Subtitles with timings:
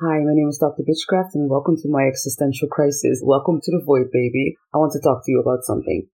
[0.00, 0.86] Hi, my name is Dr.
[0.86, 3.20] Bitchcraft and welcome to my existential crisis.
[3.20, 4.54] Welcome to the void, baby.
[4.72, 6.06] I want to talk to you about something.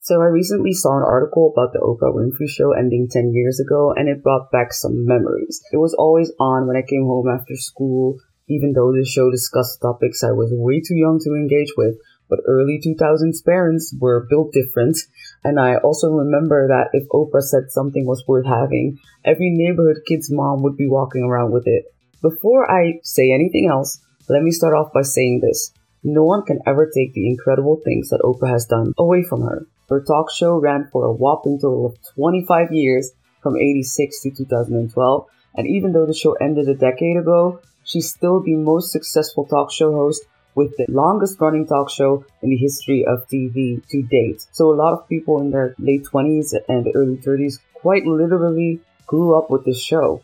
[0.00, 3.92] So I recently saw an article about the Oprah Winfrey Show ending 10 years ago
[3.94, 5.60] and it brought back some memories.
[5.70, 8.16] It was always on when I came home after school,
[8.48, 12.00] even though the show discussed topics I was way too young to engage with.
[12.30, 14.96] But early 2000s parents were built different.
[15.44, 18.96] And I also remember that if Oprah said something was worth having,
[19.26, 21.84] every neighborhood kid's mom would be walking around with it.
[22.22, 25.72] Before I say anything else, let me start off by saying this.
[26.02, 29.66] No one can ever take the incredible things that Oprah has done away from her.
[29.88, 35.26] Her talk show ran for a whopping total of 25 years from 86 to 2012,
[35.56, 39.70] and even though the show ended a decade ago, she's still the most successful talk
[39.70, 40.24] show host
[40.56, 44.44] with the longest running talk show in the history of TV to date.
[44.52, 49.36] So a lot of people in their late 20s and early 30s quite literally grew
[49.36, 50.22] up with this show.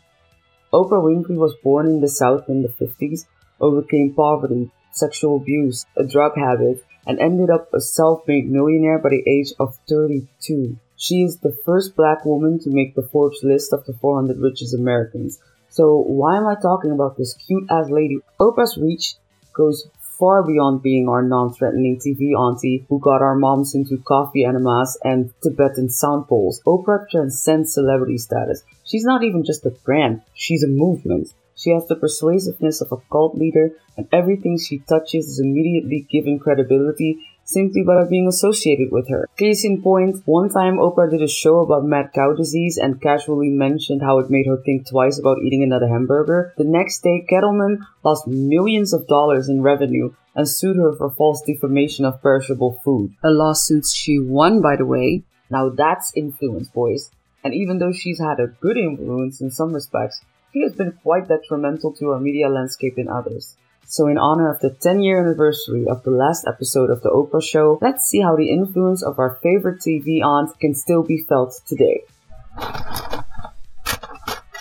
[0.73, 3.25] Oprah Winfrey was born in the South in the 50s,
[3.61, 9.23] overcame poverty, sexual abuse, a drug habit, and ended up a self-made millionaire by the
[9.29, 10.77] age of 32.
[10.95, 14.73] She is the first black woman to make the Forbes list of the 400 richest
[14.73, 15.39] Americans.
[15.69, 18.19] So why am I talking about this cute ass lady?
[18.39, 19.15] Oprah's reach
[19.53, 19.87] goes
[20.19, 25.33] far beyond being our non-threatening TV auntie who got our moms into coffee enemas and
[25.41, 26.61] Tibetan sound bowls.
[26.65, 28.63] Oprah transcends celebrity status.
[28.85, 31.33] She's not even just a brand, she's a movement.
[31.55, 36.39] She has the persuasiveness of a cult leader, and everything she touches is immediately given
[36.39, 39.29] credibility simply by being associated with her.
[39.37, 43.49] Case in point, one time Oprah did a show about mad cow disease and casually
[43.49, 46.53] mentioned how it made her think twice about eating another hamburger.
[46.57, 51.41] The next day, cattlemen lost millions of dollars in revenue and sued her for false
[51.43, 53.13] defamation of perishable food.
[53.23, 55.23] A lawsuit she won, by the way.
[55.49, 57.11] Now that's influence, boys.
[57.43, 61.27] And even though she's had a good influence in some respects, he has been quite
[61.27, 63.55] detrimental to our media landscape in others.
[63.85, 67.43] So in honor of the 10 year anniversary of the last episode of the Oprah
[67.43, 71.61] show, let's see how the influence of our favorite TV aunt can still be felt
[71.67, 72.03] today.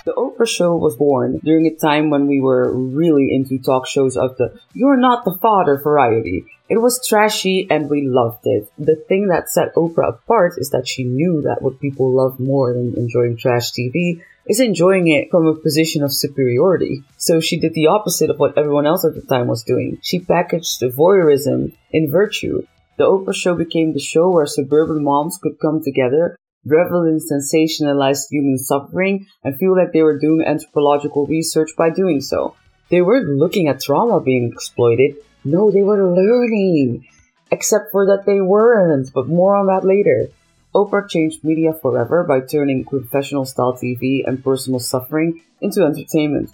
[0.05, 4.17] The Oprah Show was born during a time when we were really into talk shows
[4.17, 6.45] of the You're Not the Father variety.
[6.69, 8.69] It was trashy and we loved it.
[8.79, 12.73] The thing that set Oprah apart is that she knew that what people love more
[12.73, 17.05] than enjoying trash TV is enjoying it from a position of superiority.
[17.17, 19.99] So she did the opposite of what everyone else at the time was doing.
[20.03, 22.67] She packaged voyeurism in virtue.
[22.99, 28.31] The Oprah Show became the show where suburban moms could come together revel in sensationalized
[28.31, 32.55] human suffering and feel like they were doing anthropological research by doing so.
[32.91, 35.17] They weren't looking at trauma being exploited.
[35.45, 37.07] No, they were learning.
[37.51, 40.29] Except for that they weren't, but more on that later.
[40.75, 46.51] Oprah changed media forever by turning confessional style TV and personal suffering into entertainment.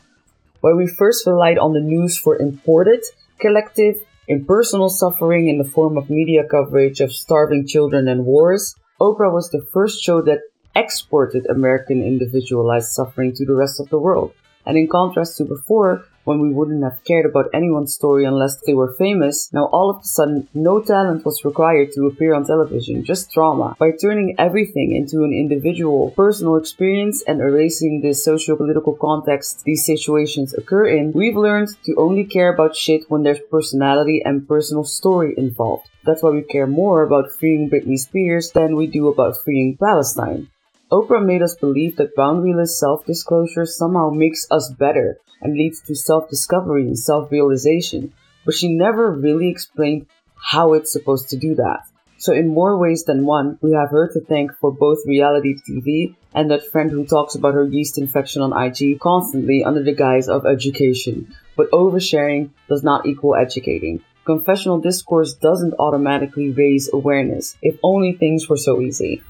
[0.60, 3.04] While we first relied on the news for imported,
[3.38, 9.32] collective, impersonal suffering in the form of media coverage of starving children and wars, Oprah
[9.32, 10.40] was the first show that
[10.74, 14.32] exported American individualized suffering to the rest of the world.
[14.66, 18.74] And in contrast to before, when we wouldn't have cared about anyone's story unless they
[18.74, 23.02] were famous, now all of a sudden no talent was required to appear on television,
[23.02, 23.74] just drama.
[23.78, 30.52] By turning everything into an individual, personal experience and erasing the socio-political context these situations
[30.52, 35.32] occur in, we've learned to only care about shit when there's personality and personal story
[35.38, 35.88] involved.
[36.04, 40.50] That's why we care more about freeing Britney Spears than we do about freeing Palestine.
[40.92, 46.82] Oprah made us believe that boundaryless self-disclosure somehow makes us better and leads to self-discovery
[46.82, 48.12] and self-realization,
[48.44, 51.80] but she never really explained how it's supposed to do that.
[52.20, 56.16] So in more ways than one, we have her to thank for both reality TV
[56.34, 60.28] and that friend who talks about her yeast infection on IG constantly under the guise
[60.28, 61.32] of education.
[61.56, 64.02] But oversharing does not equal educating.
[64.24, 67.56] Confessional discourse doesn't automatically raise awareness.
[67.62, 69.22] If only things were so easy.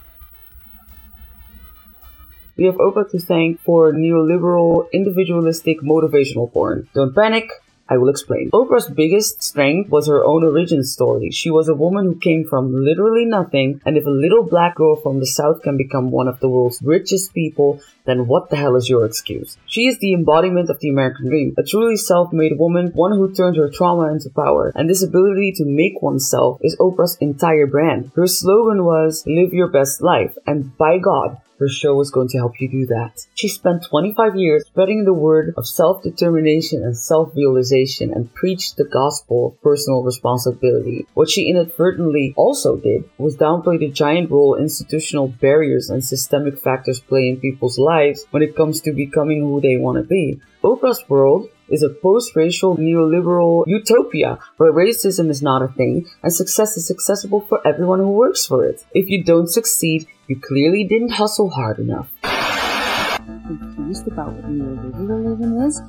[2.59, 6.89] We have Oprah to thank for neoliberal, individualistic, motivational porn.
[6.93, 7.49] Don't panic,
[7.89, 8.51] I will explain.
[8.51, 11.31] Oprah's biggest strength was her own origin story.
[11.31, 14.97] She was a woman who came from literally nothing, and if a little black girl
[14.97, 18.75] from the South can become one of the world's richest people, then what the hell
[18.75, 19.57] is your excuse?
[19.67, 23.57] She is the embodiment of the American dream, a truly self-made woman, one who turned
[23.57, 28.11] her trauma into power, and this ability to make oneself is Oprah's entire brand.
[28.17, 32.39] Her slogan was, live your best life, and by God, her show was going to
[32.39, 33.27] help you do that.
[33.35, 39.49] She spent 25 years spreading the word of self-determination and self-realization and preached the gospel
[39.49, 41.07] of personal responsibility.
[41.15, 47.01] What she inadvertently also did was downplay the giant role institutional barriers and systemic factors
[47.01, 50.41] play in people's lives when it comes to becoming who they want to be.
[50.63, 56.77] Oprah's world is a post-racial neoliberal utopia where racism is not a thing and success
[56.77, 58.85] is accessible for everyone who works for it.
[58.93, 62.11] If you don't succeed, you clearly didn't hustle hard enough.
[62.23, 65.81] Confused about what neoliberalism is?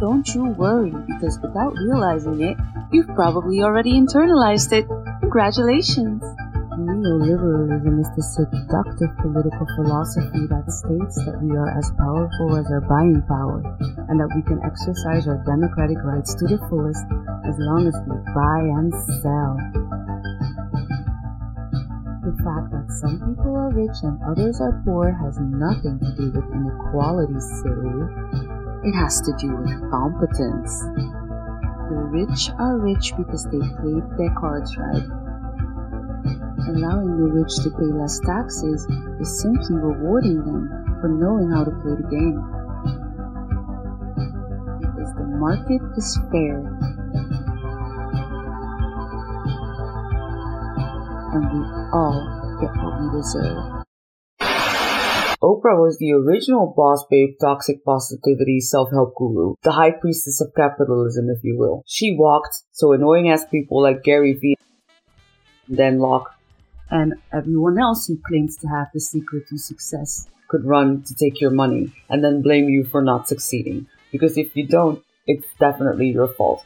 [0.00, 2.56] Don't you worry, because without realizing it,
[2.90, 4.84] you've probably already internalized it.
[5.20, 6.22] Congratulations!
[6.76, 12.82] Neoliberalism is the seductive political philosophy that states that we are as powerful as our
[12.82, 13.62] buying power
[14.10, 17.06] and that we can exercise our democratic rights to the fullest
[17.46, 18.92] as long as we buy and
[19.22, 19.85] sell.
[22.46, 26.30] The fact that some people are rich and others are poor has nothing to do
[26.30, 28.06] with inequality, silly.
[28.86, 30.78] It has to do with competence.
[31.90, 35.26] The rich are rich because they played their cards right
[36.68, 38.86] allowing the rich to pay less taxes
[39.20, 42.38] is simply rewarding them for knowing how to play the game.
[44.80, 46.58] Because the market is fair.
[51.34, 51.60] And we
[51.92, 52.35] all
[52.98, 53.56] what deserve.
[53.56, 53.82] Uh,
[55.42, 61.28] Oprah was the original boss babe, toxic positivity, self-help guru, the high priestess of capitalism,
[61.28, 61.82] if you will.
[61.86, 64.56] She walked so annoying ass people like Gary Vee,
[65.72, 66.34] Dan Lok,
[66.90, 71.40] and everyone else who claims to have the secret to success could run to take
[71.40, 73.86] your money and then blame you for not succeeding.
[74.12, 76.64] Because if you don't, it's definitely your fault.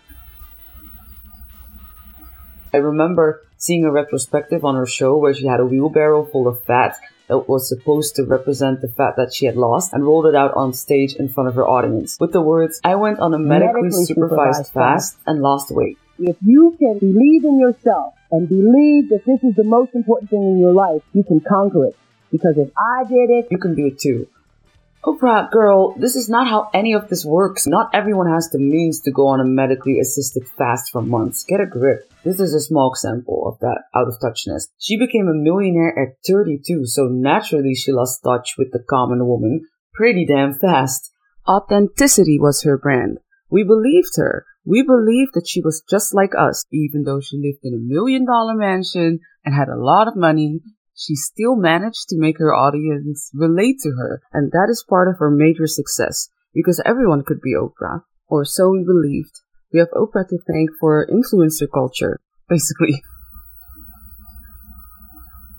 [2.72, 6.62] I remember seeing a retrospective on her show where she had a wheelbarrow full of
[6.64, 6.96] fat
[7.28, 10.52] that was supposed to represent the fat that she had lost and rolled it out
[10.54, 13.82] on stage in front of her audience with the words, I went on a medically,
[13.82, 15.98] medically supervised, supervised fast and lost weight.
[16.18, 20.42] If you can believe in yourself and believe that this is the most important thing
[20.42, 21.96] in your life, you can conquer it.
[22.30, 24.28] Because if I did it, you can do it too.
[25.02, 27.66] Oprah, girl, this is not how any of this works.
[27.66, 31.42] Not everyone has the means to go on a medically assisted fast for months.
[31.48, 32.12] Get a grip.
[32.22, 34.68] This is a small example of that out of touchness.
[34.78, 39.66] She became a millionaire at 32, so naturally she lost touch with the common woman
[39.94, 41.10] pretty damn fast.
[41.48, 43.18] Authenticity was her brand.
[43.50, 44.44] We believed her.
[44.66, 48.26] We believed that she was just like us, even though she lived in a million
[48.26, 50.60] dollar mansion and had a lot of money.
[51.00, 55.16] She still managed to make her audience relate to her, and that is part of
[55.18, 59.40] her major success, because everyone could be Oprah, or so we believed.
[59.72, 62.20] We have Oprah to thank for influencer culture,
[62.50, 63.02] basically.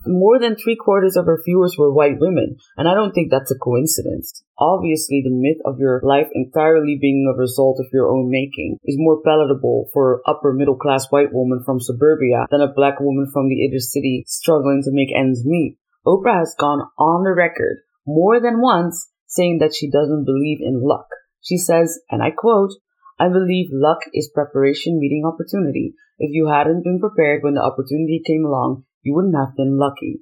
[0.05, 3.51] More than three quarters of her viewers were white women, and I don't think that's
[3.51, 4.43] a coincidence.
[4.57, 8.95] Obviously, the myth of your life entirely being a result of your own making is
[8.97, 13.47] more palatable for upper middle class white woman from suburbia than a black woman from
[13.47, 15.77] the inner city struggling to make ends meet.
[16.05, 20.81] Oprah has gone on the record more than once saying that she doesn't believe in
[20.81, 21.07] luck.
[21.41, 22.71] She says, and I quote,
[23.19, 25.93] I believe luck is preparation meeting opportunity.
[26.17, 30.21] If you hadn't been prepared when the opportunity came along, you wouldn't have been lucky.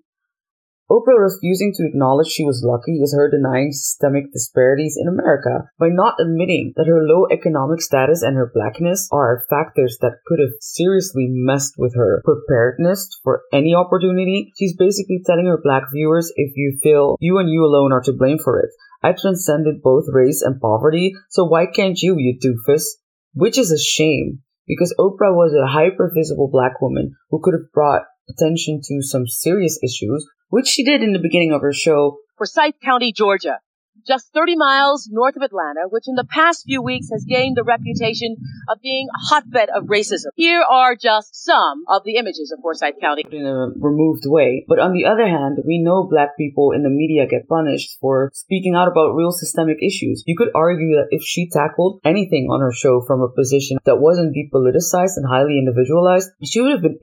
[0.89, 5.87] Oprah refusing to acknowledge she was lucky is her denying systemic disparities in America by
[5.87, 10.57] not admitting that her low economic status and her blackness are factors that could have
[10.61, 14.51] seriously messed with her preparedness for any opportunity.
[14.57, 18.11] She's basically telling her black viewers if you feel you and you alone are to
[18.11, 18.71] blame for it.
[19.03, 22.85] I transcended both race and poverty, so why can't you, you doofus?
[23.33, 27.71] Which is a shame because Oprah was a hyper visible black woman who could have
[27.71, 32.17] brought attention to some serious issues, which she did in the beginning of her show.
[32.37, 33.59] Forsyth County, Georgia
[34.07, 37.63] just 30 miles north of Atlanta, which in the past few weeks has gained the
[37.63, 40.33] reputation of being a hotbed of racism.
[40.35, 43.23] Here are just some of the images of Forsyth County.
[43.31, 44.65] In a removed way.
[44.67, 48.31] But on the other hand, we know black people in the media get punished for
[48.33, 50.23] speaking out about real systemic issues.
[50.25, 54.01] You could argue that if she tackled anything on her show from a position that
[54.01, 56.99] wasn't depoliticized and highly individualized, she would have been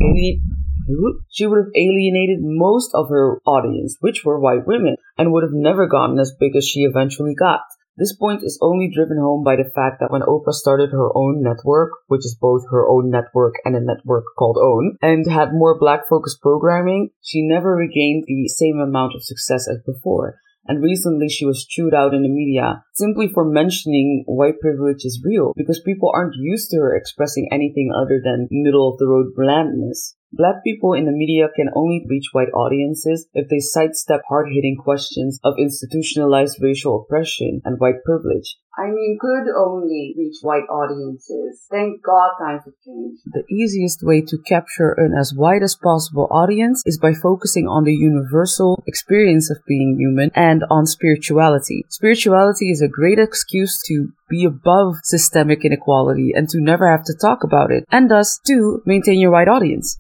[1.31, 5.53] she would have alienated most of her audience, which were white women, and would have
[5.53, 7.61] never gotten as big as she eventually got.
[7.99, 11.43] This point is only driven home by the fact that when Oprah started her own
[11.43, 15.79] network, which is both her own network and a network called OWN, and had more
[15.79, 20.39] black focused programming, she never regained the same amount of success as before.
[20.69, 25.23] And recently she was chewed out in the media simply for mentioning white privilege is
[25.25, 29.33] real because people aren't used to her expressing anything other than middle of the road
[29.35, 30.17] blandness.
[30.37, 34.77] Black people in the media can only reach white audiences if they sidestep hard hitting
[34.77, 38.59] questions of institutionalized racial oppression and white privilege.
[38.79, 41.65] I mean, could only reach white audiences.
[41.71, 43.23] Thank God times have changed.
[43.33, 47.85] The easiest way to capture an as wide as possible audience is by focusing on
[47.85, 51.87] the universal experience of being human and on spirituality.
[51.89, 57.15] Spirituality is a great excuse to be above systemic inequality and to never have to
[57.15, 59.97] talk about it, and thus to maintain your wide audience.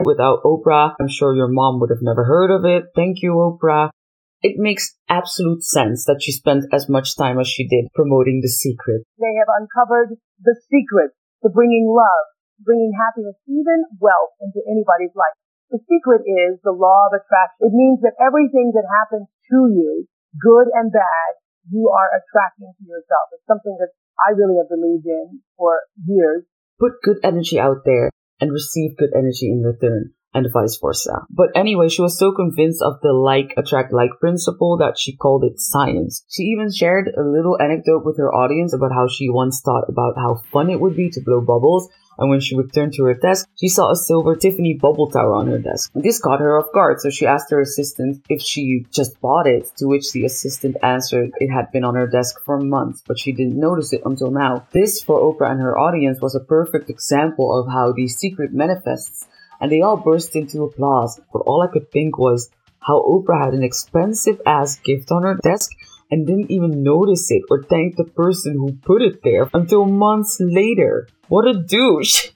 [0.00, 2.88] Without Oprah, I'm sure your mom would have never heard of it.
[2.96, 3.92] Thank you, Oprah.
[4.40, 8.48] It makes absolute sense that she spent as much time as she did promoting The
[8.48, 9.04] Secret.
[9.20, 11.12] They have uncovered the secret
[11.44, 12.26] to bringing love,
[12.64, 15.36] bringing happiness, even wealth into anybody's life.
[15.68, 17.68] The secret is the law of attraction.
[17.68, 20.08] It means that everything that happens to you,
[20.40, 21.30] good and bad,
[21.68, 23.36] you are attracting to yourself.
[23.36, 26.48] It's something that I really have believed in for years.
[26.80, 28.08] Put good energy out there
[28.40, 31.26] and receive good energy in return and vice versa.
[31.28, 35.44] But anyway, she was so convinced of the like attract like principle that she called
[35.44, 36.24] it science.
[36.28, 40.14] She even shared a little anecdote with her audience about how she once thought about
[40.16, 41.88] how fun it would be to blow bubbles
[42.20, 45.48] and when she returned to her desk, she saw a silver Tiffany bubble tower on
[45.48, 45.90] her desk.
[45.94, 49.72] This caught her off guard, so she asked her assistant if she just bought it,
[49.78, 53.32] to which the assistant answered it had been on her desk for months, but she
[53.32, 54.66] didn't notice it until now.
[54.72, 59.26] This, for Oprah and her audience, was a perfect example of how the secret manifests
[59.60, 61.20] and they all burst into applause.
[61.32, 62.50] But all I could think was
[62.80, 65.70] how Oprah had an expensive ass gift on her desk
[66.10, 70.38] and didn't even notice it or thank the person who put it there until months
[70.40, 71.06] later.
[71.30, 72.30] What a douche!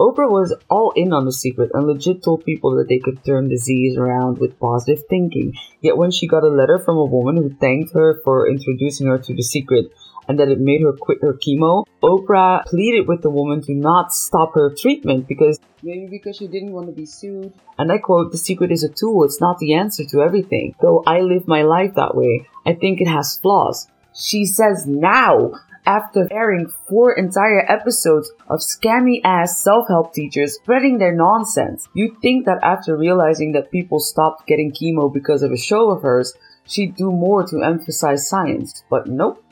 [0.00, 3.48] Oprah was all in on the secret and legit told people that they could turn
[3.48, 5.54] disease around with positive thinking.
[5.80, 9.18] Yet when she got a letter from a woman who thanked her for introducing her
[9.18, 9.92] to the secret,
[10.26, 14.12] and that it made her quit her chemo, Oprah pleaded with the woman to not
[14.12, 17.52] stop her treatment because maybe because she didn't want to be sued.
[17.78, 20.74] And I quote, the secret is a tool, it's not the answer to everything.
[20.82, 23.86] Though I live my life that way, I think it has flaws.
[24.12, 25.52] She says now,
[25.84, 31.88] after airing four entire episodes of scammy ass self help teachers spreading their nonsense.
[31.94, 36.02] You'd think that after realizing that people stopped getting chemo because of a show of
[36.02, 36.34] hers,
[36.66, 38.82] she'd do more to emphasize science.
[38.88, 39.44] But nope.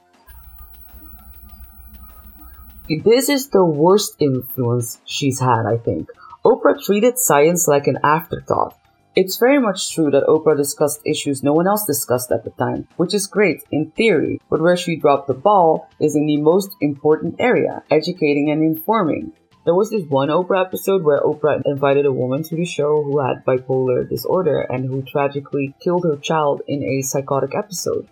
[3.05, 6.09] This is the worst influence she's had, I think.
[6.45, 8.77] Oprah treated science like an afterthought.
[9.17, 12.87] It's very much true that Oprah discussed issues no one else discussed at the time,
[12.97, 16.77] which is great in theory, but where she dropped the ball is in the most
[16.81, 19.33] important area, educating and informing.
[19.65, 23.19] There was this one Oprah episode where Oprah invited a woman to the show who
[23.19, 28.09] had bipolar disorder and who tragically killed her child in a psychotic episode.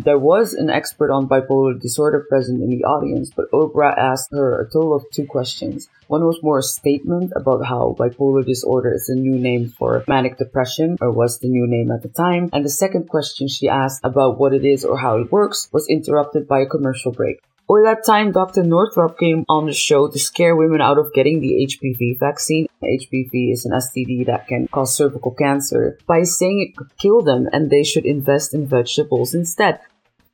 [0.00, 4.60] There was an expert on bipolar disorder present in the audience, but Oprah asked her
[4.60, 5.88] a total of two questions.
[6.06, 10.38] One was more a statement about how bipolar disorder is a new name for manic
[10.38, 12.48] depression, or was the new name at the time.
[12.52, 15.88] And the second question she asked about what it is or how it works was
[15.88, 17.40] interrupted by a commercial break.
[17.68, 18.62] Or that time Dr.
[18.62, 22.66] Northrup came on the show to scare women out of getting the HPV vaccine.
[22.82, 27.46] HPV is an STD that can cause cervical cancer by saying it could kill them
[27.52, 29.80] and they should invest in vegetables instead.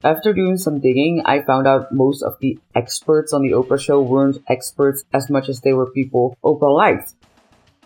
[0.04, 4.00] After doing some digging, I found out most of the experts on the Oprah show
[4.00, 7.14] weren't experts as much as they were people Oprah liked.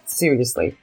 [0.04, 0.76] Seriously.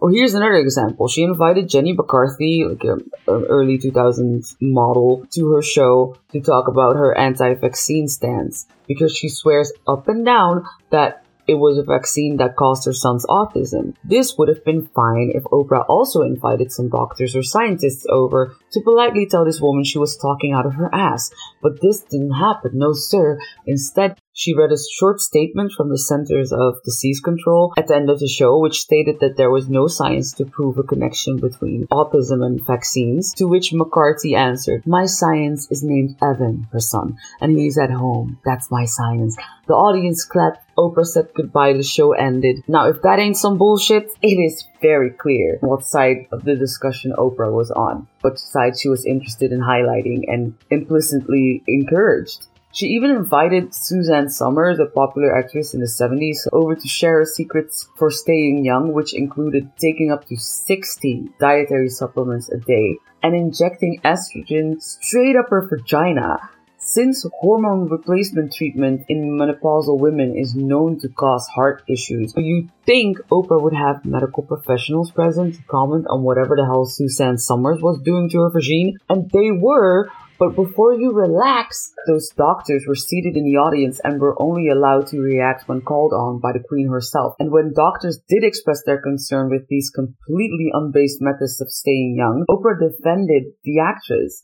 [0.00, 1.08] Or here's another example.
[1.08, 6.96] She invited Jenny McCarthy, like an early 2000s model, to her show to talk about
[6.96, 12.54] her anti-vaccine stance because she swears up and down that it was a vaccine that
[12.54, 13.94] caused her son's autism.
[14.04, 18.80] This would have been fine if Oprah also invited some doctors or scientists over to
[18.82, 21.32] politely tell this woman she was talking out of her ass.
[21.60, 23.40] But this didn't happen, no sir.
[23.66, 28.08] Instead, she read a short statement from the Centers of Disease Control at the end
[28.08, 31.86] of the show, which stated that there was no science to prove a connection between
[31.88, 33.34] autism and vaccines.
[33.34, 38.38] To which McCarthy answered, My science is named Evan, her son, and he's at home.
[38.44, 39.36] That's my science.
[39.66, 40.66] The audience clapped.
[40.78, 41.74] Oprah said goodbye.
[41.74, 42.64] The show ended.
[42.66, 47.12] Now, if that ain't some bullshit, it is very clear what side of the discussion
[47.18, 52.46] Oprah was on, what side she was interested in highlighting and implicitly encouraged.
[52.72, 57.24] She even invited Suzanne Somers, a popular actress in the 70s, over to share her
[57.24, 63.34] secrets for staying young, which included taking up to 60 dietary supplements a day and
[63.34, 66.38] injecting estrogen straight up her vagina.
[66.82, 73.18] Since hormone replacement treatment in menopausal women is known to cause heart issues, you'd think
[73.30, 78.00] Oprah would have medical professionals present to comment on whatever the hell Suzanne Somers was
[78.00, 80.10] doing to her vagina, and they were,
[80.40, 85.06] But before you relax, those doctors were seated in the audience and were only allowed
[85.08, 87.34] to react when called on by the Queen herself.
[87.38, 92.46] And when doctors did express their concern with these completely unbased methods of staying young,
[92.48, 94.42] Oprah defended the actress.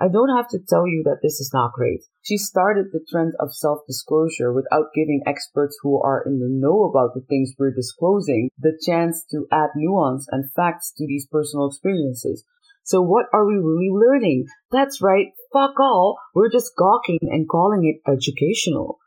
[0.00, 2.02] I don't have to tell you that this is not great.
[2.22, 7.14] She started the trend of self-disclosure without giving experts who are in the know about
[7.14, 12.44] the things we're disclosing the chance to add nuance and facts to these personal experiences.
[12.84, 14.46] So what are we really learning?
[14.70, 16.18] That's right, fuck all.
[16.34, 18.98] We're just gawking and calling it educational.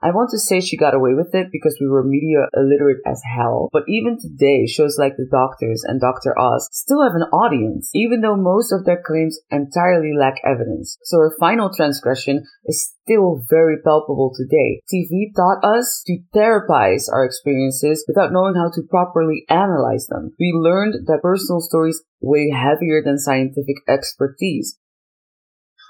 [0.00, 3.20] I want to say she got away with it because we were media illiterate as
[3.34, 6.38] hell, but even today, shows like The Doctors and Dr.
[6.38, 10.96] Oz still have an audience, even though most of their claims entirely lack evidence.
[11.02, 14.82] So her final transgression is still very palpable today.
[14.92, 20.30] TV taught us to therapize our experiences without knowing how to properly analyze them.
[20.38, 24.78] We learned that personal stories weigh heavier than scientific expertise.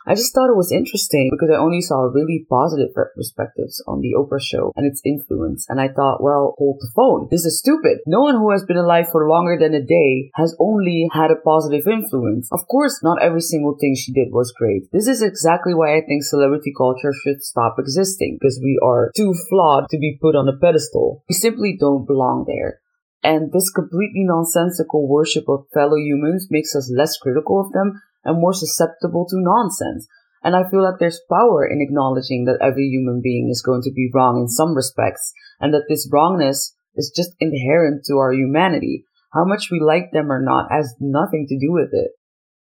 [0.07, 4.15] I just thought it was interesting because I only saw really positive perspectives on the
[4.17, 5.67] Oprah show and its influence.
[5.69, 7.29] And I thought, well, hold the phone.
[7.31, 7.99] This is stupid.
[8.07, 11.37] No one who has been alive for longer than a day has only had a
[11.37, 12.49] positive influence.
[12.53, 14.91] Of course, not every single thing she did was great.
[14.93, 19.35] This is exactly why I think celebrity culture should stop existing because we are too
[19.49, 21.25] flawed to be put on a pedestal.
[21.29, 22.81] We simply don't belong there.
[23.23, 28.41] And this completely nonsensical worship of fellow humans makes us less critical of them and
[28.41, 30.07] more susceptible to nonsense.
[30.43, 33.93] And I feel like there's power in acknowledging that every human being is going to
[33.93, 39.05] be wrong in some respects and that this wrongness is just inherent to our humanity.
[39.33, 42.13] How much we like them or not has nothing to do with it.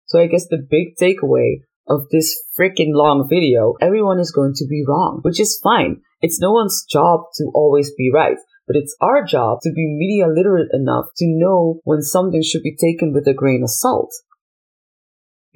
[0.07, 4.67] So I guess the big takeaway of this freaking long video, everyone is going to
[4.67, 6.03] be wrong, which is fine.
[6.21, 10.27] It's no one's job to always be right, but it's our job to be media
[10.27, 14.13] literate enough to know when something should be taken with a grain of salt.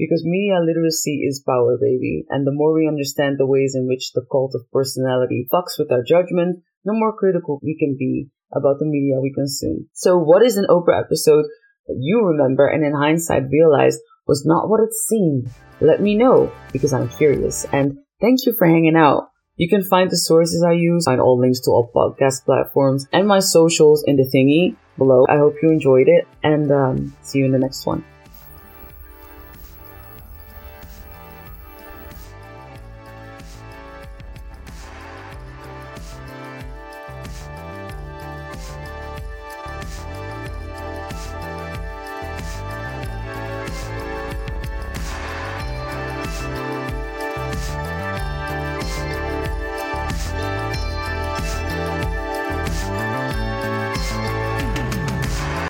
[0.02, 2.26] Because media literacy is power, baby.
[2.28, 5.92] And the more we understand the ways in which the cult of personality fucks with
[5.92, 9.88] our judgment, the more critical we can be about the media we consume.
[9.92, 11.44] So what is an Oprah episode
[11.86, 15.48] that you remember and in hindsight realized was not what it seemed?
[15.80, 17.64] Let me know because I'm curious.
[17.72, 19.28] And thank you for hanging out.
[19.54, 23.28] You can find the sources I use, find all links to all podcast platforms and
[23.28, 25.26] my socials in the thingy below.
[25.28, 28.04] I hope you enjoyed it and um, see you in the next one.